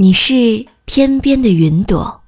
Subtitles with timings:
[0.00, 2.20] 你是天边的云朵。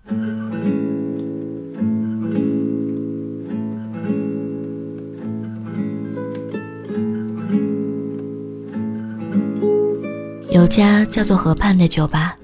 [10.50, 12.36] 有家叫做河畔的酒吧，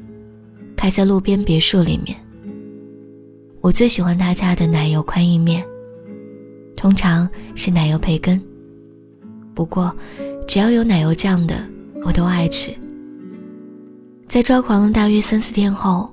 [0.77, 2.17] 开在路边别墅里面。
[3.61, 5.65] 我最喜欢他家的奶油宽意面，
[6.77, 8.41] 通常是奶油培根。
[9.57, 9.93] 不过，
[10.47, 11.57] 只要有奶油酱的，
[12.05, 12.73] 我都爱吃。
[14.29, 16.13] 在抓狂了大约三四天后，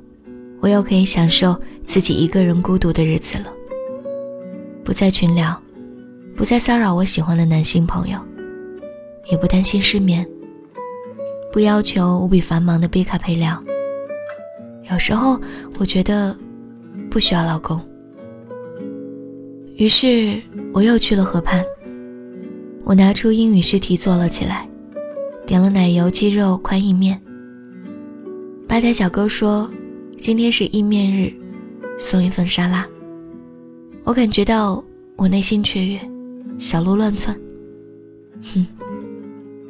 [0.61, 3.47] 我又可以享受自己一个人孤独的日子了。
[4.83, 5.59] 不再群聊，
[6.35, 8.17] 不再骚扰我喜欢的男性朋友，
[9.31, 10.25] 也不担心失眠。
[11.51, 13.61] 不要求无比繁忙的 B 卡配料。
[14.91, 15.39] 有时候
[15.77, 16.35] 我觉得
[17.09, 17.79] 不需要老公。
[19.75, 20.39] 于是
[20.71, 21.63] 我又去了河畔。
[22.83, 24.67] 我拿出英语试题做了起来，
[25.45, 27.19] 点了奶油鸡肉宽意面。
[28.73, 29.69] 吧台小哥说
[30.17, 31.31] ：“今天是意面日，
[31.99, 32.83] 送一份沙拉。”
[34.03, 34.83] 我感觉到
[35.15, 35.99] 我内心雀跃，
[36.57, 37.39] 小鹿乱窜。
[38.41, 38.65] 哼，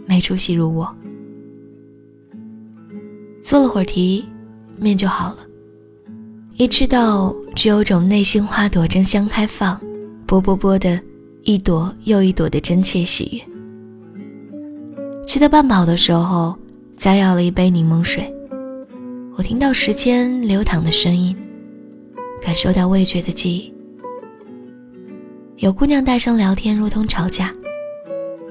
[0.07, 0.87] 没出息如我。
[3.41, 4.23] 做了会儿题，
[4.77, 5.39] 面就好了。
[6.55, 9.77] 一吃到，就有种内心花朵争相开放，
[10.25, 10.97] 啵啵啵的
[11.41, 15.27] 一朵又一朵的真切喜悦。
[15.27, 16.57] 吃到半饱的时候，
[16.95, 18.32] 再要了一杯柠檬水。
[19.35, 21.35] 我听到时间流淌的声音，
[22.39, 23.73] 感受到味觉的记忆。
[25.57, 27.51] 有姑娘大声聊天，如同吵架。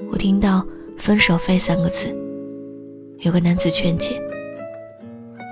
[0.09, 0.65] 我听到
[0.97, 2.13] “分手费”三个字。
[3.19, 4.21] 有个男子劝解。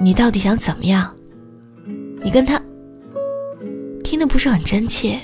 [0.02, 1.16] 你到底想怎么样？
[2.22, 2.62] 你跟他
[4.04, 5.18] 听的不是很真切。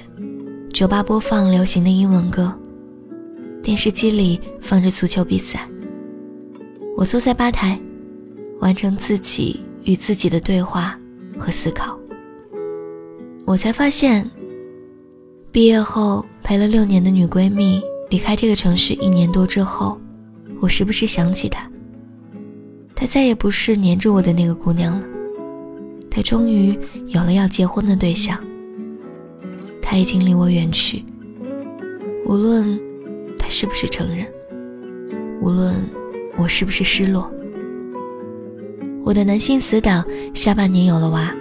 [0.72, 2.58] 酒吧播放流行的英文歌，
[3.62, 5.68] 电视机里放着足球比赛。
[6.96, 7.78] 我坐在吧台，
[8.62, 11.00] 完成自己与自己的对话
[11.40, 11.98] 和思考。
[13.46, 14.30] 我才发现，
[15.50, 19.98] 毕业后陪了六年的女闺蜜离开这个城市一年多之后，
[20.60, 21.66] 我时不时想起她。
[22.94, 25.08] 她再也不是黏着我的那个姑娘了，
[26.12, 28.38] 她终于有了要结婚的对象。
[29.82, 31.06] 她已经离我远去，
[32.26, 32.78] 无论
[33.40, 34.28] 她是不是承认，
[35.40, 35.74] 无论
[36.36, 37.32] 我是不是失落。
[39.08, 41.34] 我的男性死党下半年有了娃，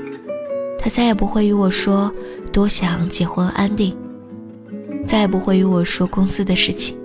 [0.78, 2.14] 他再也不会与我说
[2.52, 3.92] 多想结婚安定，
[5.04, 6.96] 再也不会与我说公司的事情，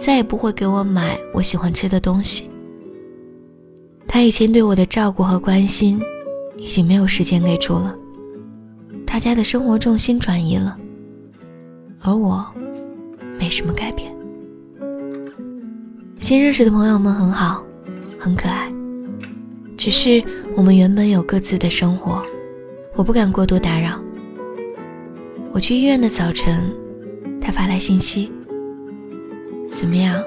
[0.00, 2.50] 再也不会给我买我喜欢吃的东西。
[4.08, 6.02] 他以前对我的照顾和关心，
[6.56, 7.94] 已经没有时间给出了。
[9.06, 10.76] 他家的生活重心转移了，
[12.02, 12.44] 而我，
[13.38, 14.12] 没什么改变。
[16.18, 17.62] 新认识的朋友们很好，
[18.18, 18.71] 很可爱，
[19.82, 20.22] 只是
[20.54, 22.22] 我们原本有各自的生活，
[22.94, 24.00] 我不敢过多打扰。
[25.50, 26.72] 我去医院的早晨，
[27.40, 28.30] 他发来信息
[29.68, 30.22] ：“怎么样，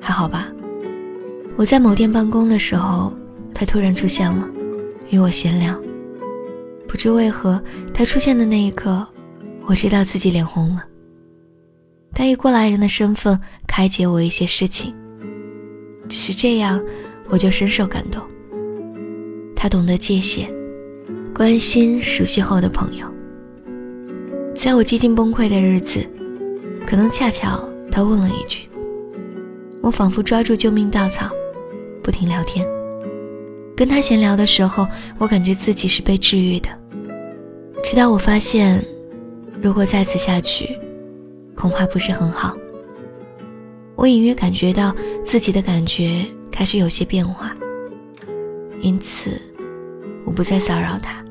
[0.00, 0.50] 还好吧？”
[1.54, 3.12] 我在某店办公的时候。
[3.52, 4.48] 他突然出现了，
[5.10, 5.78] 与我闲聊。
[6.88, 7.62] 不知为何，
[7.92, 9.06] 他出现的那一刻，
[9.66, 10.82] 我知道自己脸红了。
[12.14, 14.94] 他以过来人的身份开解我一些事情，
[16.08, 16.82] 只是这样，
[17.28, 18.23] 我就深受感动。
[19.64, 20.46] 他懂得界限，
[21.34, 23.10] 关心熟悉后的朋友。
[24.54, 26.06] 在我几近崩溃的日子，
[26.86, 28.68] 可能恰巧他问了一句，
[29.80, 31.30] 我仿佛抓住救命稻草，
[32.02, 32.62] 不停聊天。
[33.74, 34.86] 跟他闲聊的时候，
[35.16, 36.68] 我感觉自己是被治愈的。
[37.82, 38.84] 直到我发现，
[39.62, 40.78] 如果再次下去，
[41.54, 42.54] 恐怕不是很好。
[43.96, 44.94] 我隐约感觉到
[45.24, 47.56] 自己的感觉开始有些变化，
[48.82, 49.40] 因此
[50.24, 51.24] 我不再骚扰他，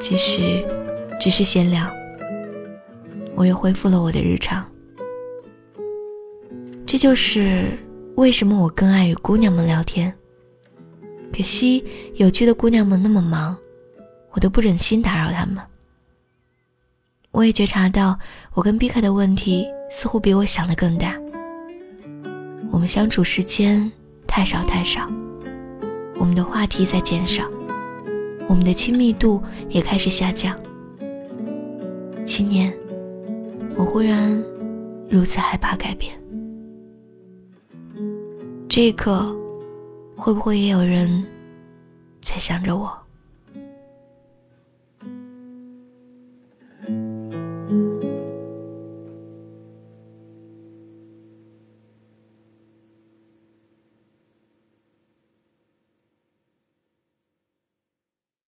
[0.00, 0.64] 其实
[1.20, 1.90] 只是闲聊，
[3.34, 4.64] 我又恢复了我的日常。
[6.86, 7.78] 这就是
[8.16, 10.14] 为什么我更爱与姑娘们聊天。
[11.32, 11.84] 可惜，
[12.14, 13.56] 有趣的姑娘们那么忙，
[14.30, 15.58] 我都不忍心打扰她们。
[17.30, 18.18] 我也觉察到，
[18.54, 21.14] 我跟毕卡的问题似乎比我想的更大。
[22.70, 23.90] 我们相处时间
[24.26, 25.08] 太少太少，
[26.18, 27.44] 我们的话题在减少，
[28.48, 30.58] 我们的亲密度也开始下降。
[32.24, 32.76] 七年，
[33.76, 34.42] 我忽然
[35.08, 36.12] 如此害怕改变。
[38.68, 39.34] 这一刻。
[40.20, 41.24] 会不会也有人
[42.20, 42.90] 在想着我？